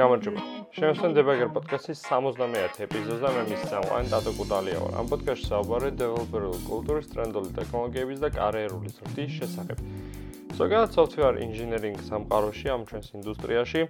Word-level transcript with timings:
გამარჯობა. 0.00 0.42
შევსვენ 0.72 1.14
დებაგერ 1.16 1.48
პოდკასტის 1.52 1.98
71 2.08 2.78
ეპიზოდს 2.86 3.20
და 3.20 3.30
მე 3.36 3.42
მის 3.50 3.64
სამყარო 3.68 4.06
ტატო 4.12 4.32
კუტალია 4.38 4.78
ვარ. 4.80 4.92
ამ 5.00 5.06
პოდკასტში 5.12 5.48
საუბარია 5.50 5.92
დეველოპერული 6.00 6.60
კულტურის, 6.70 7.10
ტრენდული 7.12 7.50
ტექნოლოგიების 7.58 8.18
და 8.24 8.28
კარიერული 8.38 8.88
ზრდის 8.96 9.30
შესახებ. 9.40 9.78
ზოგადად 10.60 10.90
software 10.96 11.36
engineering 11.44 11.96
სამყაროში 12.08 12.66
ამ 12.76 12.82
ჩვენს 12.88 13.08
ინდუსტრიაში 13.18 13.80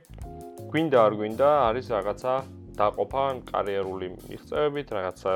გვინდა 0.70 0.98
არ 1.06 1.12
გვინდა 1.20 1.48
არის 1.68 1.86
რაღაცა 1.94 2.34
დაყოფა 2.80 3.24
კარიერული 3.52 4.06
მიღწევებით, 4.16 4.88
რაღაცა 4.98 5.32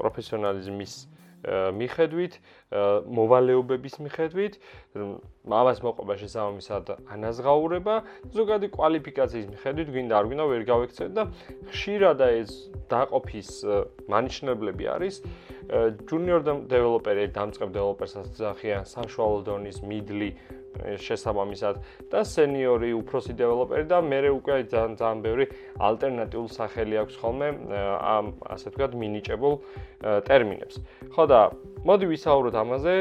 პროფესიონალიზმის 0.00 0.92
მიხედვით, 1.48 2.34
მოვალეობების 3.16 3.94
მიხედვით, 4.04 4.58
ამას 5.50 5.78
მოყვება 5.84 6.14
შესაბამისად 6.20 6.92
ანაზღაურება, 7.16 7.94
ზოგადი 8.36 8.68
კვალიფიკაციის 8.76 9.46
მიხედვით, 9.54 9.88
გვინდა 9.94 10.14
არ 10.20 10.28
გვინდა 10.30 10.44
ვერ 10.52 10.62
გავექცევთ 10.68 11.12
და 11.16 11.24
ხშირად 11.72 12.20
ეს 12.28 12.50
დაყოფის 12.92 13.50
მანიშნებლები 14.10 14.84
არის 14.90 15.22
junior 16.10 16.42
developer-ი, 16.42 17.30
დამწყებ 17.30 17.70
developer-საც 17.70 18.34
ზახიან 18.34 18.84
საშუალო 18.90 19.44
დონის 19.46 19.78
middle 19.86 20.34
შესაბამისად 20.78 21.80
და 22.12 22.20
სენიორი 22.24 22.90
უფროსი 23.00 23.34
დეველოპერი 23.36 23.86
და 23.90 23.98
მე 24.00 24.18
უკვე 24.30 24.54
ძალიან 24.70 24.94
ძალიან 25.00 25.20
ბევრი 25.24 25.44
ალტერნატიულ 25.88 26.48
სახელი 26.56 26.94
აქვს 27.02 27.14
ხოლმე 27.20 27.48
ამ 28.00 28.26
ასე 28.54 28.66
ვთქვათ 28.70 28.92
მინიჭებულ 29.02 29.54
ტერმინებს. 30.28 30.76
ხო 31.14 31.24
და 31.26 31.40
მოდი 31.84 32.06
ვისაუბროთ 32.14 32.54
ამაზე 32.62 32.94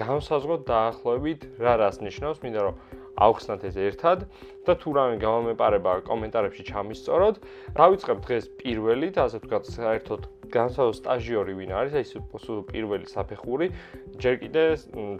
განსაზღვროთ 0.00 0.62
დაახლოებით 0.70 1.40
რა 1.60 1.74
რას 1.82 1.96
ნიშნავს, 2.00 2.38
მინდა 2.40 2.60
რომ 2.64 2.74
ავხსნათ 3.20 3.64
ეს 3.68 3.76
ერთად 3.76 4.18
და 4.64 4.72
თუ 4.80 4.88
რამე 4.96 5.16
გამომეპარება 5.20 5.92
კომენტარებში 6.08 6.62
ჩამისწოროთ. 6.70 7.36
დავიწყებ 7.76 8.18
დღეს 8.24 8.44
პირველით, 8.60 9.14
ასე 9.20 9.36
ვთქვათ, 9.42 9.64
საერთოდ 9.76 10.22
განსაზღვროთ 10.50 10.96
სტაჟიორი 11.00 11.52
ვინ 11.58 11.70
არის, 11.80 11.94
ეს 12.00 12.10
პირველი 12.70 13.06
საფეხური, 13.10 13.66
ჯერ 14.20 14.34
კიდე 14.42 14.64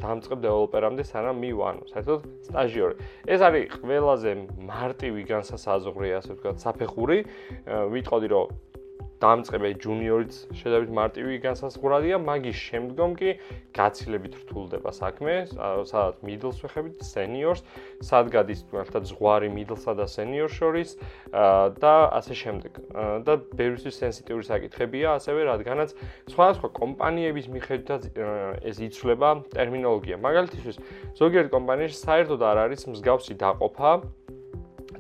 დამწყებ 0.03 0.39
დეველოპერამდე 0.45 1.03
სანამ 1.07 1.37
მივანო, 1.41 1.83
საერთოდ 1.93 2.21
სტაჟიორი. 2.51 2.95
ეს 3.31 3.41
არის 3.41 3.65
ყველაზე 3.81 4.31
მარტივი 4.71 5.23
განსაზღვრი, 5.31 6.09
ასე 6.19 6.31
ვთქვათ, 6.35 6.57
საფეხური. 6.61 7.19
ვიტყოდი 7.67 8.29
რომ 8.31 8.47
დამწყებე 9.21 9.71
ჯუნიორიც 9.85 10.33
შედარებით 10.57 10.93
მარტივი 10.97 11.35
განსაზღვრადია, 11.45 12.17
მაგის 12.25 12.57
შემდგომ 12.57 13.11
კი 13.21 13.31
გაცილებით 13.77 14.35
რთულდება 14.41 14.91
საქმე, 14.97 15.35
სადაც 15.53 16.23
მიდლს 16.25 16.59
ვეხებით, 16.65 17.05
სენიორს, 17.05 17.61
სად 18.01 18.33
გადის 18.33 18.65
თუნდაც 18.73 19.05
ზღვარი 19.13 19.51
მიდლსა 19.53 19.93
და 20.01 20.07
სენიორ 20.09 20.51
შორის 20.57 20.97
და 21.85 21.95
ასე 22.17 22.35
შემდეგ. 22.43 22.73
და 23.29 23.33
ბევრისთვის 23.61 23.95
სენსიტიური 24.01 24.45
საკითხებია, 24.49 25.21
ასევე 25.21 25.41
რადგანაც 25.53 25.93
სხვადასხვა 26.33 26.69
კომპანიების 26.81 27.47
მიხედვითაც 27.53 28.03
ეს 28.65 28.77
იცვლება 28.89 29.31
ტერმინოლოგია. 29.53 30.17
მაგალითისთვის, 30.17 30.77
ზოგიერთ 31.21 31.49
კომპანიაში 31.53 31.97
საერთოდ 32.01 32.41
არ 32.41 32.57
არის 32.65 32.89
მსგავსი 32.89 33.35
დაყოფა 33.37 33.93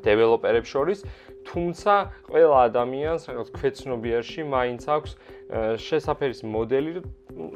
დეველოპერებს 0.05 0.69
შორის 0.71 1.05
თუმცა 1.51 1.95
ყველა 2.31 2.57
ადამიანს 2.71 3.23
რაღაც 3.31 3.49
ქვეცნობიერში 3.59 4.43
მაინც 4.55 4.83
აქვს 4.95 5.13
შესაფერის 5.83 6.41
მოდელი 6.47 7.03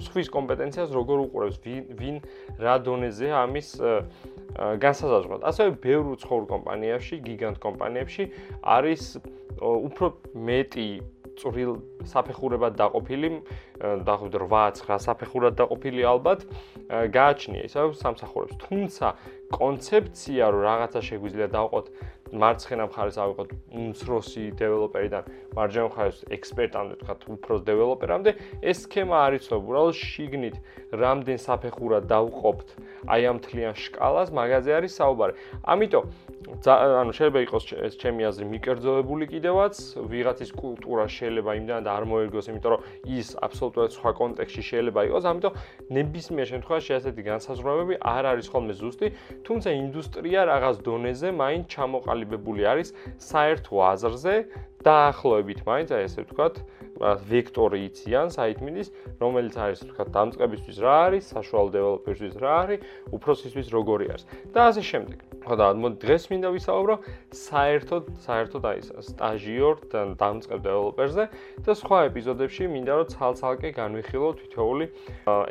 სხვის 0.03 0.29
კომპეტენციას 0.35 0.91
როგორ 0.99 1.23
უყურებს 1.31 1.59
ვინ 2.01 2.17
რა 2.59 2.75
დონეზე 2.83 3.29
ამის 3.39 3.69
განსაზღვრად. 4.55 5.41
ასევე 5.51 5.71
ბევრ 5.83 6.05
უცხოურ 6.15 6.45
კომპანიებში, 6.51 7.15
გიგანტ 7.27 7.59
კომპანიებში 7.63 8.25
არის 8.63 9.03
უფრო 9.63 10.07
მეტი 10.35 10.89
წვრილ 11.35 11.73
საფეხურებად 12.07 12.77
დაყოფილი 12.79 13.31
დაახლოებით 14.07 14.35
8-9 14.39 15.01
საფეხურად 15.07 15.57
დაყოფილი 15.59 16.03
ალბათ 16.07 16.47
გააჩნია 17.11 17.63
ისე 17.67 17.87
სამსახურებს. 17.99 18.55
თუმცა 18.63 19.07
კონცეფცია 19.55 20.45
რომ 20.55 20.63
რაღაცა 20.69 21.01
შეგვიძლია 21.09 21.49
დავყოთ 21.57 21.87
მარცხენა 22.43 22.85
მხარეს 22.91 23.19
ავიღოთ 23.25 23.51
უმცროსი 23.75 24.45
დეველოპერიდან 24.61 25.23
მარჯვენა 25.59 25.87
მხარეს 25.91 26.19
ექსპერტამდე 26.39 26.95
ვთქვათ 26.99 27.21
უფრო 27.35 27.55
დეველოპერამდე 27.69 28.31
ეს 28.71 28.87
სქემა 28.87 29.17
არის 29.29 29.47
ცნობილი 29.49 29.65
უბრალოდ 29.65 29.97
შიგნით 29.97 30.57
რამდენ 31.01 31.39
საფეხურად 31.41 32.05
დავყოფთ 32.11 32.69
აი 33.11 33.23
ამ 33.31 33.39
თლიან 33.45 33.75
შკალას 33.81 34.29
მაგაზე 34.39 34.71
არის 34.79 34.93
საუბარი. 35.01 35.33
ამიტომ 35.73 36.05
ანუ 36.45 37.13
შეიძლება 37.17 37.41
იყოს 37.49 37.65
ეს 37.89 37.95
ჩემი 37.99 38.23
აზრი 38.29 38.45
მიკერძოებული 38.53 39.25
კიდევაც 39.33 39.75
ვიღაცის 40.13 40.51
კულტურა 40.55 41.05
შეიძლება 41.09 41.51
იმდან 41.59 41.81
და 41.85 41.91
არ 41.97 42.05
მოერგოს 42.13 42.47
იმიტომ 42.53 42.71
რომ 42.75 42.81
ის 43.19 43.29
აბსოლუტურად 43.47 43.91
სხვა 43.97 44.11
კონტექსტში 44.21 44.63
შეიძლება 44.71 45.01
იყოს 45.09 45.25
ამიტომ 45.33 45.53
ნებისმიერ 45.97 46.47
შემთხვევაში 46.53 46.91
ასეთი 46.99 47.23
განსაზღვრავები 47.25 47.95
არ 48.15 48.25
არის 48.33 48.47
ხოლმე 48.53 48.75
ზუსტი 48.81 49.07
თუმცა 49.49 49.69
ინდუსტრია 49.83 50.41
რაღაც 50.53 50.77
დონეზე 50.85 51.29
მაინც 51.33 51.65
ჩამოყალიბებული 52.25 52.65
არის 52.65 52.93
საერთო 53.21 53.81
აზრზე 53.85 54.35
დაახლოებით 54.87 55.61
მაინც 55.69 55.93
აი 55.97 56.05
ესე 56.09 56.25
ვთქვათ 56.25 56.61
ვექტორი 57.01 57.79
იციან 57.89 58.29
საიტმინის 58.35 58.89
რომელიც 59.21 59.55
არის 59.59 59.85
ვთქვათ 59.85 60.09
დამწყებისთვის 60.15 60.77
რა 60.85 60.97
არის 61.09 61.25
საშუალო 61.35 61.71
დეველოპერისთვის 61.75 62.35
რა 62.45 62.53
არის 62.65 62.85
უფროსისთვის 63.19 63.69
როგორი 63.75 64.07
არის 64.15 64.25
და 64.55 64.61
ასე 64.71 64.83
შემდეგ 64.91 65.19
ხო 65.45 65.55
და 65.61 65.67
მოდი 65.77 65.97
დღეს 66.01 66.25
მინდა 66.33 66.49
ვისაუბრო 66.57 66.95
საერთოდ 67.37 68.05
საერთოდ 68.25 68.65
აი 68.71 68.79
სტაჟიორ 69.09 69.77
და 69.93 70.01
დამწყებ 70.17 70.61
დეველოპერზე 70.65 71.25
და 71.67 71.73
სხვა 71.77 71.99
ეპიზოდებში 72.09 72.69
მინდა 72.73 72.93
რომ 72.97 73.11
ცალ-ცალკე 73.13 73.71
განვიხილო 73.77 74.29
თითოეული 74.41 74.87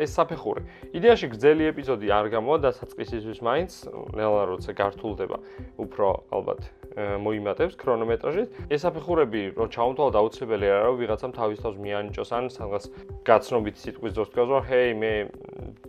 ეს 0.01 0.11
საფეხური. 0.17 0.61
იდეაში 0.97 1.27
გრძელი 1.33 1.63
ეპიზოდი 1.69 2.07
არ 2.09 2.25
გამოვა 2.33 2.57
და 2.65 2.69
საწყისისთვის 2.73 3.39
მაინც 3.45 3.71
ნელა 4.17 4.41
როცა 4.49 4.71
გართულდება 4.81 5.37
უფრო 5.77 6.07
ალბათ 6.33 6.61
მოიმატებს 6.97 7.77
ქრონომეტრაჟით. 7.77 8.49
ეს 8.73 8.79
საფეხურები 8.85 9.41
რო 9.57 9.65
ჩაუნთვალოთ 9.73 10.15
აუცილებელი 10.21 10.65
არა 10.73 10.85
რომ 10.89 10.97
ვიღაცამ 11.01 11.31
თავის 11.37 11.63
თავს 11.63 11.77
მიანიჭოს 11.83 12.31
ან 12.37 12.49
სადღაც 12.53 12.83
გაცნობით 13.27 13.75
სიტყვის 13.83 14.15
დროს 14.17 14.31
თქვას 14.33 14.49
რომ 14.53 14.67
ჰეი 14.69 14.91
მე 15.01 15.13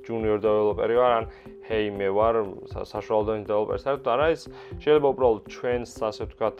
junior 0.04 0.38
developer-ი 0.40 0.96
ვარ 1.00 1.12
ან 1.18 1.24
ჰეი 1.64 1.88
მე 1.96 2.08
ვარ 2.12 2.34
საშუალოდ 2.92 3.46
დეველოპერს 3.48 3.84
საერთოდ 3.88 4.08
არა 4.14 4.26
ეს 4.34 4.42
შეიძლება 4.84 5.08
უბრალოდ 5.14 5.46
ჩვენს 5.54 5.92
ასე 6.08 6.22
ვთქვათ 6.28 6.58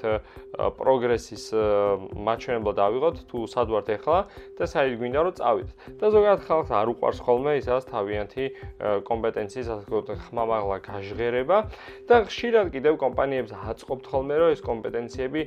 პროგრესის 0.80 1.44
მაჩვენებლად 2.28 2.78
ავიღოთ 2.86 3.16
თუ 3.28 3.38
სად 3.52 3.68
ვართ 3.74 3.88
ახლა 3.94 4.20
და 4.56 4.64
საით 4.70 4.94
გვინდა 5.00 5.20
რომ 5.28 5.34
წავიდეთ. 5.38 5.76
და 6.00 6.06
ზოგადად 6.14 6.40
ხალხს 6.48 6.70
არ 6.72 6.88
უყვარს 6.94 7.20
ხოლმე 7.26 7.52
ისაც 7.60 7.82
თავიანთი 7.90 8.44
კომპეტენციის 9.10 9.68
ასე 9.74 9.84
ვთქვათ 9.84 10.08
ხმამაღლა 10.24 10.76
გაჟღერება 10.88 11.58
და 12.08 12.14
ხშირად 12.24 12.66
კიდევ 12.72 12.94
კომპანიებს 13.04 13.52
აწყობთ 13.52 14.04
ხოლმე 14.08 14.34
რომ 14.40 14.48
ეს 14.54 14.62
კომპეტენციები 14.64 15.40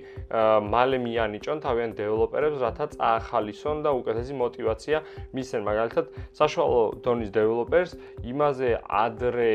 მალე 0.69 0.97
მიანიჭონ 1.07 1.57
თავიანთ 1.66 1.94
დეველოპერებს 1.97 2.62
რათა 2.62 2.85
წაახალისონ 2.94 3.78
და 3.85 3.90
უკეთესი 3.96 4.34
მოტივაცია 4.38 4.97
მისცენ. 5.34 5.62
მაგალითად 5.67 6.06
საშუალო 6.38 6.81
დონის 7.01 7.31
დეველოპერს 7.34 7.91
იმაზე 8.28 8.69
ადრე 8.85 9.47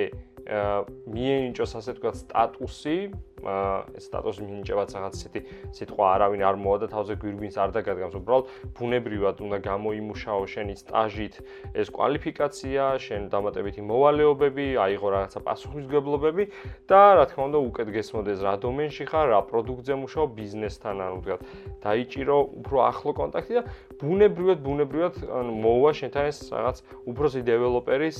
მიენიჭოს 1.14 1.72
ასე 1.80 1.92
თქვა 1.98 2.12
სტატუსი 2.22 2.96
ეს 3.42 4.04
სტატუსი 4.08 4.42
მინიჭებაც 4.46 4.88
რაღაც 4.96 5.14
ისეთი 5.18 5.40
სიტყვა 5.76 6.06
არავინ 6.16 6.42
არ 6.48 6.56
მოვა 6.62 6.78
და 6.82 6.86
თავზე 6.92 7.14
გვირგვინს 7.22 7.56
არ 7.62 7.70
დაგადგამს. 7.76 8.16
უბრალოდ 8.22 8.46
ბუნებრივად 8.78 9.36
უნდა 9.42 9.58
გამოიმუშაო 9.66 10.42
შენი 10.52 10.74
სტაჟით 10.82 11.34
ეს 11.74 11.88
კვალიფიკაცია 11.92 12.82
შენ 13.02 13.22
დამატებითი 13.32 13.80
მოვალეობები 13.82 14.66
აიღო 14.86 15.08
რაღაცა 15.16 15.40
პასუხისგებლობები 15.46 16.44
და 16.88 17.00
რა 17.18 17.24
თქმა 17.30 17.42
უნდა 17.50 17.58
უკეთ 17.68 17.88
გესმოდეს 17.96 18.38
რა 18.46 18.54
დომენში 18.62 19.04
ხარ 19.10 19.26
რა 19.32 19.40
პროდუქტზე 19.50 19.94
მუშაობ 20.02 20.28
ბიზნესთან 20.38 20.96
ანუ 21.02 21.16
ვთქვათ 21.22 21.40
დაიჭირო 21.82 22.36
უფრო 22.62 22.78
ახლო 22.86 23.10
კონტაქტი 23.18 23.52
და 23.58 23.62
ბუნებრივად 24.02 24.58
ბუნებრივად 24.66 25.14
მოვა 25.62 25.92
შენთან 25.98 26.24
ეს 26.30 26.38
რაღაც 26.52 26.76
უფროსი 27.10 27.40
დეველოპერის 27.46 28.18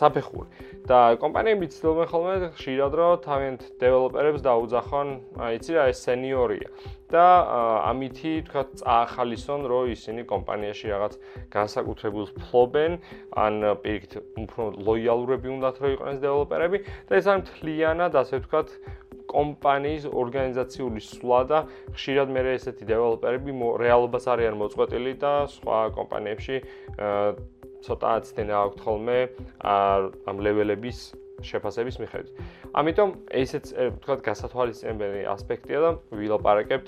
საფეხური. 0.00 0.48
და 0.90 1.16
კომპანიები 1.22 1.66
ცდილობენ 1.70 2.06
ხოლმე 2.10 2.34
ხშირად 2.56 2.92
რომ 2.98 3.12
თავიანთ 3.26 3.60
დეველოპერებს 3.78 4.40
დაუძახონ, 4.50 5.08
იცი 5.56 5.72
რა, 5.78 5.84
ეს 5.94 5.98
სენიორია. 6.06 6.70
და 7.10 7.26
ამითი 7.90 8.46
თქვა 8.46 8.62
წაახალისონ, 8.78 9.66
რომ 9.66 9.90
ისინი 9.90 10.22
კომპანიაში 10.30 10.86
რაღაც 10.94 11.14
განსაკუთრებულს 11.50 12.30
ფლობენ, 12.38 12.92
ან 13.34 13.54
პირიქით 13.82 14.14
უფრო 14.46 14.62
ლოიალურები 14.86 15.50
უნდათ 15.50 15.76
რომ 15.82 15.90
იყვნენ 15.98 16.20
დეველოპერები 16.22 16.78
და 17.10 17.12
ეს 17.18 17.26
არის 17.26 17.42
მთლიანად, 17.42 18.12
ასე 18.14 18.34
ვთქვათ, 18.38 18.68
კომპანიის 19.30 20.06
ორგანიზაციული 20.10 21.02
სვლა 21.06 21.40
და 21.50 21.58
ხშირად 21.94 22.32
მე 22.34 22.42
ესეთი 22.54 22.86
დეველოპერები 22.90 23.54
რეალობას 23.82 24.26
არიან 24.34 24.58
მოწყვეტილი 24.58 25.12
და 25.22 25.32
სხვა 25.54 25.78
კომპანიებში 25.98 26.56
ცოტა 27.86 28.14
აცდენა 28.20 28.56
აქვთ 28.60 28.82
ხოლმე 28.86 29.18
ამ 29.70 30.42
ლეველების 30.46 30.98
შეფასების 31.44 31.96
მიხედვით. 32.00 32.28
ამიტომ 32.74 33.10
ესეც 33.40 33.64
ვთქვათ 33.74 34.20
გასათვალისწინებელი 34.28 35.20
ასპექტია 35.30 35.78
და 35.80 35.90
ვილაპარაკებთ 36.12 36.86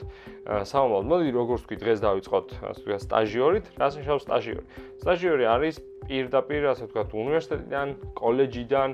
სამომავლოდ. 0.68 1.04
მოდი 1.12 1.28
როგორც 1.32 1.60
ვთქვი, 1.62 1.76
დღეს 1.82 1.98
დავიწყოთ 2.02 2.46
ასე 2.62 2.80
ვთქვათ 2.82 3.02
სტაჟიორით. 3.06 3.64
რას 3.80 3.92
ნიშნავს 3.98 4.22
სტაჟიორი? 4.26 4.64
სტაჟიორი 5.02 5.44
არის 5.54 5.74
პირდაპირ 6.08 6.62
ასე 6.72 6.82
ვთქვათ 6.86 7.08
უნივერსიტეტიდან, 7.12 7.86
კოლეჯიდან 8.18 8.90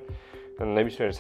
ნებისმიერი 0.59 1.15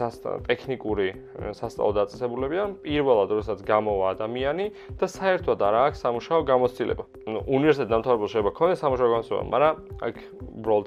ტექნიკური 0.50 1.08
სასწავლო 1.54 1.92
დაწესებულებია 1.94 2.64
პირველად 2.82 3.30
როდესაც 3.38 3.62
გამოვა 3.62 4.18
ადამიანი 4.18 4.66
და 4.98 5.06
საერთოდ 5.06 5.62
არ 5.62 5.74
აქვს 5.78 5.98
სამუშაო 6.02 6.40
გამოცდილება. 6.42 7.04
უნივერსიტეტ 7.46 7.88
დამთავრებულ 7.94 8.28
შეიძლება 8.34 8.52
ქონდეს 8.58 8.82
სამუშაო 8.82 9.08
გამოცდილება, 9.14 9.46
მაგრამ 9.54 9.74
აქ 10.02 10.16
უბრალოდ 10.58 10.86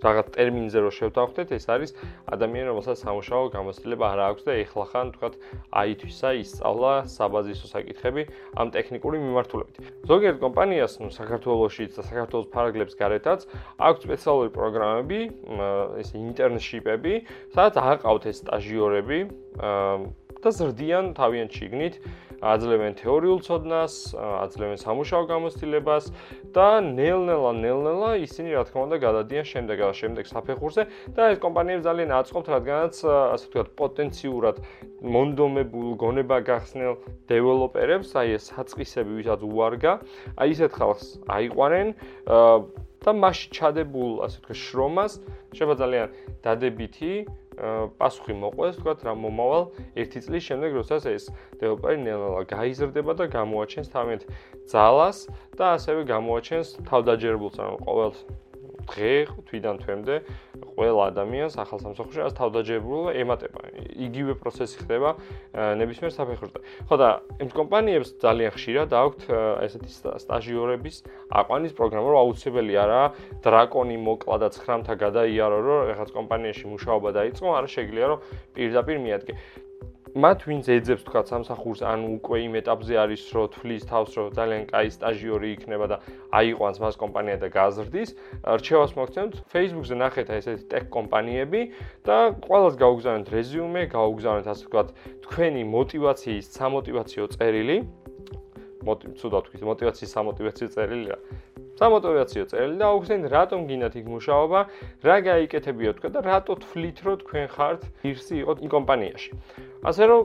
რაღაც 0.00 0.26
ტერმინზე 0.34 0.78
რო 0.80 0.90
შევთანხმდეთ, 0.96 1.48
ეს 1.56 1.64
არის 1.70 1.90
ადამიანი, 2.34 2.66
რომელსაც 2.70 2.96
სამუშაო 3.04 3.44
გამოცდილება 3.54 4.04
არ 4.10 4.20
აქვს 4.30 4.42
და 4.48 4.52
ეხლა 4.64 4.84
ხან 4.90 5.06
თქვათ 5.14 5.34
აითვისა 5.80 6.30
ისწავლა 6.40 6.92
საბაზისო 7.10 7.66
საკითხები 7.70 8.22
ამ 8.56 8.68
ტექნიკური 8.74 9.16
მიმართულებით. 9.20 9.74
ზოგიერთ 10.08 10.38
კომპანიას, 10.40 10.92
ну, 11.00 11.08
საქართველოსშიც 11.12 11.90
და 11.98 12.02
საქართველოს 12.08 12.48
ფარგლებს 12.54 12.94
გარეთაც 12.96 13.40
აქვს 13.76 14.02
სპეციალური 14.06 14.50
პროგრამები, 14.54 15.20
ეს 16.00 16.08
ინტერნშიპები, 16.16 17.14
სადაც 17.54 17.74
აყავთ 17.80 18.22
ეს 18.30 18.36
სტაჟიორები 18.44 19.18
და 20.40 20.48
ზრდიან 20.56 21.14
თავიანთ 21.18 21.50
შიგნით 21.60 21.94
აძლევენ 22.40 22.94
თეორიულ 22.96 23.40
ცოდნას, 23.44 23.94
აძლევენ 24.16 24.78
სამუშაო 24.80 25.24
გამოცდილებას 25.28 26.04
და 26.56 26.80
ნელ-ნელა 26.80 27.52
ნელ-ნელა 27.60 28.10
ისინი 28.24 28.56
რა 28.56 28.64
თქმა 28.64 28.80
უნდა 28.88 28.96
გადადიან 29.04 29.44
შემდეგ 29.44 29.82
შემდეგ 30.00 30.24
საფეხურზე 30.32 30.82
და 31.12 31.22
ეს 31.36 31.38
კომპანიები 31.44 31.84
ძალიან 31.84 32.10
აწყობთ, 32.16 32.46
რადგანაც 32.56 32.94
ასე 33.04 33.44
ვთქვათ, 33.44 33.68
პოტენციურად 33.76 34.56
მონდომებულ 35.04 35.88
გონება 36.00 36.38
გახსნელ 36.48 36.94
დეველოპერებს, 37.28 38.16
აი 38.16 38.28
ეს 38.40 38.44
საწყისები 38.56 39.12
ვისაც 39.20 39.40
უარგა, 39.44 39.92
აი 40.40 40.48
ისეთ 40.56 40.70
ხალხს 40.80 41.06
აიყვანენ 41.28 41.88
და 43.04 43.10
მასში 43.16 43.48
ჩადებულ 43.56 44.10
ასე 44.24 44.36
ვთქვათ 44.40 44.58
შრომას 44.64 45.12
შეიძლება 45.52 45.76
ძალიან 45.80 46.06
დადებითი 46.44 47.12
პასუხი 48.00 48.34
მოყვეს, 48.40 48.78
თქვათ 48.80 49.04
რა 49.04 49.14
მომავალ 49.20 49.64
ერთი 50.00 50.20
წლის 50.24 50.42
შემდეგ, 50.48 50.70
როდესაც 50.80 51.04
ეს 51.10 51.24
დეველოპერი 51.60 51.98
ნელა 52.04 52.44
გაიზრდება 52.48 53.12
და 53.20 53.24
გამოაჩენს 53.36 53.88
თავიანთ 53.92 54.22
ძალას 54.72 55.18
და 55.60 55.64
ასევე 55.76 56.00
გამოაჩენს 56.08 56.68
თავდაჯერებულს, 56.88 57.56
ანუ 57.60 57.76
ყოველ 57.84 58.12
დღე 58.90 59.12
თვიდან 59.50 59.76
თვემდე 59.84 60.14
ყველა 60.80 61.12
ადამიანს 61.12 61.54
ახალ 61.60 61.78
სამსახურში 61.84 62.20
ას 62.24 62.34
თავდაჯერებულობა 62.40 63.10
ემატება. 63.20 63.60
იგივე 64.00 64.32
პროცესი 64.40 64.76
ხდება 64.80 65.10
ნებისმიერ 65.76 66.12
საფეხურზე. 66.16 66.58
ხო 66.88 66.96
და 66.96 67.08
იმ 67.44 67.50
კომპანიებს 67.52 68.08
ძალიან 68.24 68.50
ხშირად 68.56 68.88
აქვთ 68.96 69.20
ესეთი 69.68 69.90
სტაჟიორების 70.24 70.96
აყვანის 71.36 71.72
პროგრამა, 71.76 72.06
რომ 72.08 72.20
აუცილებელი 72.24 72.74
არა 72.80 73.02
დრაკონი 73.44 73.96
მოკლა 74.00 74.36
და 74.40 74.48
9-მთა 74.56 74.94
გადაიარო, 75.04 75.58
რომ 75.68 75.80
ეხაც 75.92 76.08
კომპანიაში 76.16 76.64
მუშაობა 76.72 77.08
დაიწყო, 77.12 77.46
არა 77.60 77.68
შეიძლება 77.68 78.08
რომ 78.08 78.18
პირდაპირ 78.56 78.96
მიადგე. 79.04 79.34
მათ 80.10 80.42
ვინც 80.42 80.66
ეძებს 80.74 81.04
თქვა 81.06 81.20
სამსახურს 81.28 81.80
ან 81.86 82.02
უკვე 82.18 82.38
იმ 82.42 82.54
ეტაპზე 82.60 82.94
არის 82.98 83.22
რომ 83.30 83.46
თვლის 83.54 83.82
თავს 83.86 84.10
რომ 84.18 84.26
ძალიან 84.34 84.62
კაი 84.66 84.88
სტაჟიორი 84.90 85.48
იქნება 85.54 85.86
და 85.86 85.96
აიყვანს 86.34 86.78
მას 86.82 86.96
კომპანია 86.98 87.36
და 87.38 87.48
გაზრდის. 87.54 88.10
რჩევას 88.42 88.92
მოგცემთ 88.98 89.34
Facebook-ზე 89.54 89.94
ნახეთ 90.02 90.26
ესეთი 90.34 90.64
ტექ 90.66 90.84
კომპანიები 90.90 91.62
და 92.02 92.18
ყველას 92.42 92.74
გაუგზავნეთ 92.82 93.28
რეზიუმე 93.30 93.82
გაუგზავნეთ 93.94 94.46
ასე 94.50 94.64
ვთქვათ 94.66 94.88
თქვენი 95.30 95.62
მოტივაციის 95.78 96.46
სამოტივაციო 96.58 97.24
წერილი. 97.30 97.78
მოტივ 98.80 99.10
ცუდად 99.14 99.42
ვთქვით 99.46 99.62
მოტივაციის 99.70 100.10
სამოტივაციო 100.16 100.68
წერილი 100.74 101.06
რა. 101.14 101.18
სამოტივაციო 101.80 102.44
წერილი 102.52 102.76
და 102.76 102.86
აუხსენთ 102.92 103.24
რატომ 103.32 103.60
გინდათ 103.70 103.94
იქ 104.00 104.06
მუშაობა, 104.12 104.60
რა 105.00 105.16
გაიკეთებიო 105.24 105.90
თქვენ 105.96 106.12
და 106.12 106.20
რატო 106.28 106.54
თვლით 106.60 106.98
რომ 107.08 107.16
თქვენ 107.24 107.46
ხართ 107.56 107.80
ღირსი 108.04 108.34
იყოთ 108.44 108.58
იმ 108.60 108.70
კომპანიაში. 108.76 109.30
ასე 109.88 110.04
რომ 110.12 110.20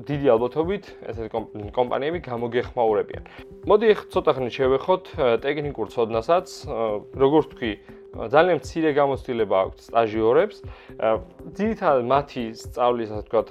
დიდი 0.00 0.26
ალბათობით 0.32 0.84
ესეთი 1.10 1.30
კომპანიები 1.76 2.18
გამოგეხმაურებიან. 2.24 3.22
მოდი 3.68 3.86
ახლა 3.92 4.06
ცოტა 4.14 4.32
ხნით 4.38 4.52
შევეხოთ 4.56 5.04
ტექნიკურ 5.44 5.86
ცოდნასაც, 5.92 6.46
როგორც 7.20 7.46
თქვი, 7.52 7.72
ძალიან 8.10 8.56
მცირე 8.58 8.90
გამოცდილება 8.96 9.56
აქვს 9.60 9.82
სტაჟიორებს. 9.90 10.56
ძირითადად 11.58 12.04
მათი 12.10 12.44
სწავლის, 12.58 13.10
ასე 13.12 13.22
ვთქვათ, 13.26 13.48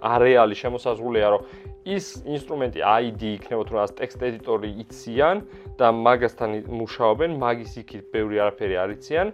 არეალი 0.00 0.54
შემოსაზღვრულია, 0.62 1.26
რომ 1.30 1.42
ის 1.88 2.20
ინსტრუმენტი 2.28 2.80
ID 2.84 3.22
იქნება 3.40 3.64
თუ 3.68 3.74
რას 3.80 3.92
ტექსტ 3.96 4.20
ედიტორი 4.28 4.70
იციან 4.84 5.42
და 5.80 5.88
მაგასთან 5.96 6.50
მუშაობენ, 6.68 7.30
მაგის 7.40 7.72
იქით 7.80 8.12
ბევრი 8.12 8.36
არაფერი 8.44 8.76
არ 8.84 8.90
იციან. 9.00 9.28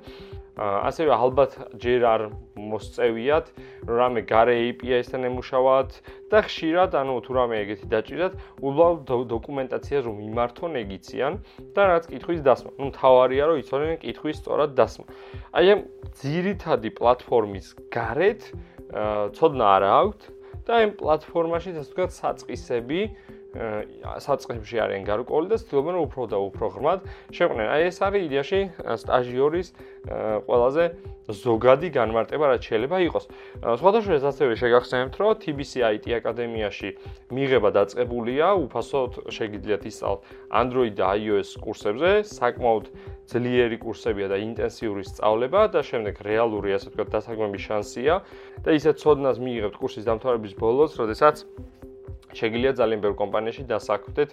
ასევე 0.56 1.12
ალბათ 1.12 1.52
ჯერ 1.76 2.00
არ 2.08 2.22
მოსწევიათ 2.56 3.46
რამე 3.84 4.20
გარე 4.24 4.54
API-სთან 4.72 5.28
ემუშავათ 5.28 5.90
და 6.32 6.38
ხშირად 6.48 6.96
ანუ 6.96 7.16
თუ 7.28 7.32
რამე 7.36 7.56
ეგეთი 7.60 7.86
დაჭირდათ, 7.92 8.32
უბრალოდ 8.64 9.26
დოკუმენტაცია 9.36 9.98
რომ 10.08 10.16
იმართონ 10.32 10.72
ეგიციან 10.80 11.32
და 11.76 11.82
რაც 11.92 12.04
კითხვის 12.08 12.40
დასმა. 12.40 12.70
ნუ 12.80 12.88
თავარია 12.96 13.44
რომ 13.52 13.56
იცოდნენ 13.60 14.00
კითხვის 14.00 14.36
სწორად 14.40 14.72
დასმა. 14.80 15.04
აი 15.52 15.66
ამ 15.76 15.80
ძირითადი 16.24 16.88
პლატფორმის 16.96 17.66
გარეთ 17.92 18.40
ცოდნა 19.36 19.66
არ 19.76 19.84
აქვთ 19.92 20.20
და 20.66 20.80
ამ 20.82 20.92
პლატფორმაში 21.00 21.72
ასე 21.72 21.82
ვთქვათ 21.86 22.14
საწყისები 22.16 23.00
საწყისში 24.26 24.76
არიან 24.84 25.04
გარკვეული 25.08 25.46
და 25.52 25.56
ცდილობენ 25.62 25.96
უფრო 26.04 26.22
და 26.30 26.38
უფრო 26.40 26.66
ღრმად 26.76 27.00
შეყვნენ. 27.32 27.66
აი 27.66 27.82
ეს 27.90 27.98
არის 28.06 28.22
იდეაში 28.28 28.60
სტაჟიორის 29.02 29.68
ყველაზე 30.46 30.84
ზოგადი 31.26 31.88
განმარტება 31.90 32.44
რაც 32.54 32.62
შეიძლება 32.70 32.96
იყოს. 33.10 33.24
სხვადასხვა 33.82 34.14
ასევე 34.30 34.52
შეგახსენებთ, 34.62 35.14
რომ 35.18 35.30
TBC 35.42 35.72
IT 35.82 36.06
აკადემიაში 36.22 36.88
მიღება 37.34 37.68
დაწყებულია, 37.74 38.46
უფასოდ 38.62 39.10
შეგიძლიათ 39.34 39.82
ისწავლოთ 39.90 40.20
Android 40.54 40.94
და 40.94 41.06
iOS 41.18 41.58
კურსებზე, 41.58 42.10
საკმაოდ 42.30 42.84
ძლიერი 43.26 43.78
კურსებია 43.82 44.30
და 44.30 44.38
ინტენსიური 44.38 45.02
სწავლება 45.02 45.66
და 45.74 45.82
შემდეგ 45.82 46.14
რეალური 46.22 46.78
ასე 46.78 46.94
ვთქვათ 46.94 47.10
დასაქმების 47.10 47.62
შანსია 47.66 48.14
და 48.62 48.70
ისეთ 48.78 49.02
ცოდნას 49.02 49.42
მიიღებთ 49.42 49.76
კურსის 49.82 50.06
დამთავრების 50.06 50.54
ბოლოს, 50.54 50.94
როდესაც 50.94 51.42
შეგიძლია 52.36 52.72
ძალიან 52.80 53.00
ბევრ 53.04 53.14
კომპანიაში 53.16 53.62
დასაქმდეთ 53.72 54.30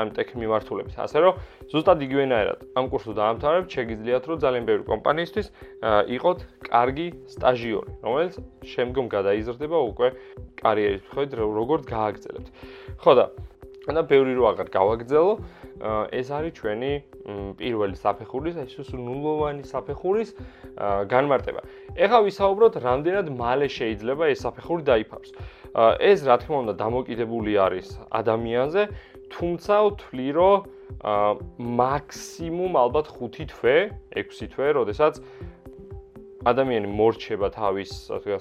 ამ 0.00 0.08
ტექ 0.18 0.28
მიმართულებით. 0.34 0.94
ასე 0.98 1.18
რომ 1.24 1.34
ზუსტად 1.70 1.98
იგივენაირად 2.06 2.58
ამ 2.74 2.84
კურსს 2.90 3.14
დაამთავრებთ, 3.14 3.68
შეგიძლიათ 3.76 4.24
რომ 4.28 4.36
ძალიან 4.44 4.64
ბევრი 4.68 4.84
კომპანიისთვის 4.92 5.46
იყოთ 6.16 6.38
კარგი 6.68 7.06
სტაჟიორი, 7.34 7.90
რომელიც 8.04 8.34
შემდგომ 8.74 9.06
გადაიზრდება 9.14 9.78
უკვე 9.94 10.08
კარიერის 10.60 11.02
მიხედვით 11.06 11.32
როგორ 11.38 11.78
გააგრძელებთ. 11.94 12.48
ხო 13.00 13.12
და 13.18 13.26
და 13.84 14.02
ბევრი 14.08 14.32
რო 14.32 14.44
აღარ 14.48 14.68
გავაგრძელო, 14.72 15.34
ეს 16.08 16.28
არის 16.32 16.52
ჩვენი 16.56 16.92
პირველი 17.60 17.96
საფეხურის, 18.00 18.56
ეს 18.64 18.72
ის 18.80 18.88
ნულოვანი 18.96 19.64
საფეხურის 19.68 20.30
განმარტება. 21.12 21.60
ეხლა 21.92 22.18
ვისაუბროთ, 22.24 22.74
რამდენად 22.80 23.26
მალე 23.36 23.68
შეიძლება 23.68 24.24
ეს 24.32 24.40
საფეხური 24.44 24.82
დაიფაროს. 24.88 25.30
ეს 26.00 26.18
რა 26.24 26.36
თქმა 26.40 26.56
უნდა 26.64 26.74
დამოკიდებული 26.80 27.52
არის 27.60 27.88
ადამიანზე, 28.08 28.82
თუმცა 29.28 29.74
ვთვლი 29.84 30.28
რომ 30.32 30.56
მაქსიმუმ 31.58 32.72
ალბათ 32.80 33.06
5 33.18 33.44
თვე, 33.52 33.76
6 34.16 34.48
თვე, 34.54 34.66
როდესაც 34.80 35.20
ადამიანი 36.44 36.88
მორჩება 36.92 37.48
თავის 37.56 37.90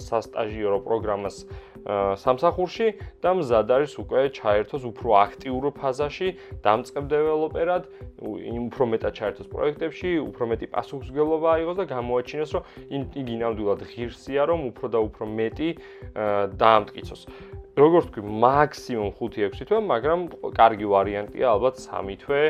სასტაჟიორო 0.07 0.79
პროგრამას 0.83 1.47
სამსახურში 1.83 2.87
და 3.23 3.31
მზად 3.35 3.71
არის 3.75 3.93
უკვე 3.99 4.21
ჩაერთოს 4.37 4.83
უფრო 4.87 5.09
აქტიურ 5.19 5.63
ფაზაში, 5.75 6.29
დამწყებ 6.63 7.05
დეველოპერად, 7.11 7.83
უფრო 8.23 8.83
მეტად 8.93 9.13
ჩაერთოს 9.19 9.47
პროექტებში, 9.51 10.09
უფრო 10.23 10.43
მეტი 10.53 10.67
პასუხისგებლობა 10.75 11.47
აიღოს 11.59 11.77
და 11.81 11.85
გამოაჩინოს, 11.91 12.51
რომ 12.55 12.63
იგი 13.19 13.35
ნამდვილად 13.43 13.81
ღირსია, 13.91 14.41
რომ 14.47 14.59
უფრო 14.71 14.85
და 14.95 14.99
უფრო 15.03 15.23
მეტი 15.27 15.69
დაამტკიცოს. 16.63 17.21
როგორც 17.73 18.05
ვთქვი, 18.05 18.21
მაქსიმუმ 18.21 19.11
5-6 19.17 19.65
თვე, 19.65 19.77
მაგრამ 19.81 20.19
კარგი 20.53 20.85
ვარიანტია 20.93 21.45
ალბათ 21.57 21.81
3 21.81 22.17
თვე, 22.21 22.41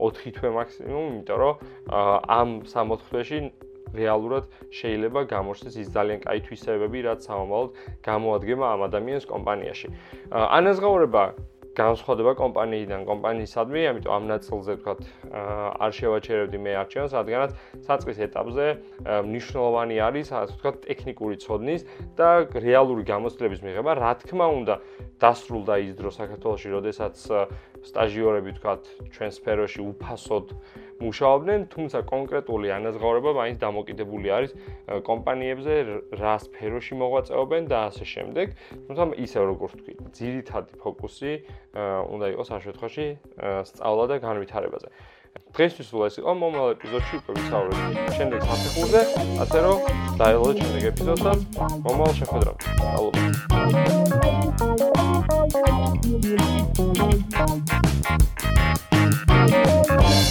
4 0.00 0.32
თვე 0.32 0.48
მაქსიმუმ, 0.56 1.04
იმიტომ 1.12 1.38
რომ 1.44 1.54
ამ 1.92 2.48
3-4 2.64 3.04
თვეში 3.04 3.38
რეალურად 3.94 4.44
შეიძლება 4.72 5.20
გამორჩეს 5.30 5.74
ის 5.82 5.88
ძალიან 5.94 6.18
კაი 6.26 6.40
თვისებები, 6.46 6.98
რაც 7.06 7.20
სამომავლოდ 7.28 7.70
გამოადგება 8.02 8.64
ამ 8.74 8.80
ადამიანის 8.88 9.26
კომპანიაში. 9.30 9.88
ანაზღაურება 10.32 11.24
განსხვავდება 11.76 12.32
კომპანიიდან 12.40 13.02
კომპანიისადმი, 13.04 13.80
ამიტომ 13.92 14.12
ამ 14.16 14.24
ნაწილზე 14.32 14.72
ვთქვათ, 14.80 15.00
არ 15.76 15.90
შევაჩერებდი 15.92 16.58
მე 16.64 16.72
არჩევანს, 16.82 17.12
რადგანაც 17.20 17.50
საწყის 17.84 18.18
ეტაპზე 18.26 18.66
მნიშვნელოვანი 19.28 19.96
არის, 20.08 20.26
ასე 20.32 20.56
ვთქვათ, 20.56 20.76
ტექნიკური 20.88 21.36
ცოდნის 21.44 21.82
და 22.16 22.28
რეალური 22.48 23.02
გამოცდილების 23.04 23.60
მიღება. 23.60 23.92
რა 23.92 24.12
თქმა 24.24 24.46
უნდა, 24.56 24.74
დასრულდა 25.20 25.74
ის 25.84 25.92
დრო 26.00 26.10
საქართველოში, 26.16 26.68
როდესაც 26.80 27.14
სტაჟიორები 27.84 28.50
ვთქვათ, 28.56 28.82
ჩვენ 29.12 29.30
სფეროში 29.36 29.80
უფასოდ 29.84 30.46
მუშაობდნენ, 30.96 31.60
თუმცა 31.72 31.98
კონკრეტული 32.08 32.68
ანაზღაურება 32.72 33.30
მაინც 33.36 33.58
დამოკიდებული 33.60 34.28
არის 34.36 34.52
კომპანიებზე, 35.04 35.74
რა 36.20 36.34
სფეროში 36.40 36.94
მოღვაწეობენ 37.00 37.62
და 37.68 37.78
ასე 37.90 38.04
შემდეგ. 38.14 38.46
თუმცა 38.88 39.02
ისევ 39.26 39.42
როგორც 39.52 39.72
თქვი, 39.76 39.92
ძირითადი 40.16 40.72
ფოკუსი 40.80 41.32
უნდა 42.16 42.26
იყოს 42.32 42.48
ამ 42.56 42.60
შემთხვევაში 42.64 43.06
სწავლა 43.68 44.04
და 44.08 44.16
განვითარებაზე. 44.24 44.88
დღესთვის 45.36 45.88
ულა 45.92 46.06
ეს 46.08 46.16
იყო 46.16 46.32
მომავალ 46.32 46.70
ეპიზოდში 46.80 47.14
უკვე 47.20 47.32
ვისაუბრეთ 47.36 48.08
შემდეგ 48.16 48.40
საფეხურზე, 48.48 49.00
ასე 49.44 49.58
რომ 49.66 49.76
დაელოდეთ 50.16 50.56
შემდეგ 50.64 50.82
ეპიზოდსაც 50.96 51.38
მომავალ 51.84 52.14
შეხვედრამდე. 52.20 52.64
ალბათ. 52.96 53.20